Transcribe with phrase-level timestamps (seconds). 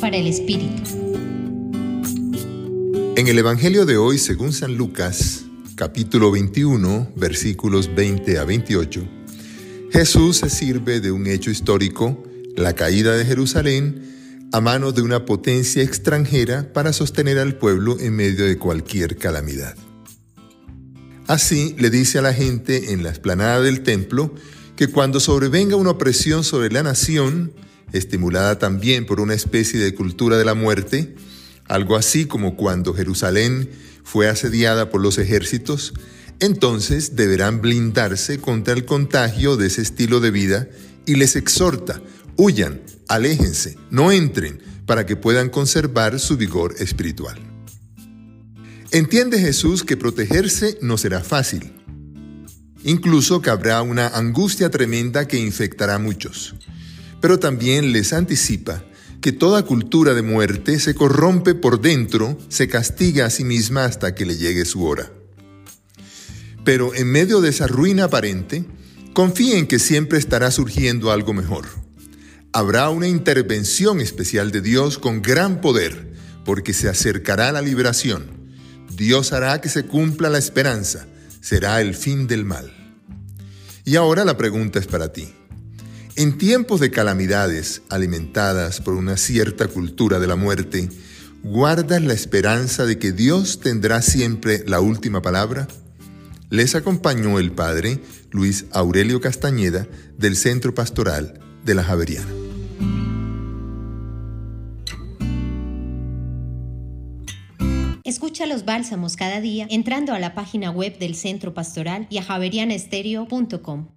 [0.00, 0.82] Para el Espíritu.
[3.14, 5.44] En el Evangelio de hoy, según San Lucas,
[5.76, 9.08] capítulo 21, versículos 20 a 28,
[9.92, 12.20] Jesús se sirve de un hecho histórico,
[12.56, 18.16] la caída de Jerusalén, a mano de una potencia extranjera para sostener al pueblo en
[18.16, 19.76] medio de cualquier calamidad.
[21.28, 24.34] Así le dice a la gente en la explanada del templo
[24.74, 27.52] que cuando sobrevenga una opresión sobre la nación,
[27.92, 31.14] estimulada también por una especie de cultura de la muerte,
[31.66, 33.70] algo así como cuando Jerusalén
[34.02, 35.94] fue asediada por los ejércitos,
[36.40, 40.68] entonces deberán blindarse contra el contagio de ese estilo de vida
[41.06, 42.00] y les exhorta,
[42.36, 47.38] huyan, aléjense, no entren, para que puedan conservar su vigor espiritual.
[48.90, 51.72] Entiende Jesús que protegerse no será fácil.
[52.84, 56.54] Incluso que habrá una angustia tremenda que infectará a muchos.
[57.24, 58.84] Pero también les anticipa
[59.22, 64.14] que toda cultura de muerte se corrompe por dentro, se castiga a sí misma hasta
[64.14, 65.10] que le llegue su hora.
[66.66, 68.66] Pero en medio de esa ruina aparente,
[69.14, 71.64] confíen que siempre estará surgiendo algo mejor.
[72.52, 76.12] Habrá una intervención especial de Dios con gran poder,
[76.44, 78.52] porque se acercará la liberación
[78.94, 81.06] Dios hará que se cumpla la esperanza,
[81.40, 82.70] será el fin del mal.
[83.86, 85.32] Y ahora la pregunta es para ti.
[86.16, 90.88] En tiempos de calamidades alimentadas por una cierta cultura de la muerte,
[91.42, 95.66] ¿guardas la esperanza de que Dios tendrá siempre la última palabra?
[96.50, 102.30] Les acompañó el padre Luis Aurelio Castañeda del Centro Pastoral de la Javeriana.
[108.04, 112.22] Escucha los bálsamos cada día entrando a la página web del Centro Pastoral y a
[112.22, 113.88] javerianestereo.com.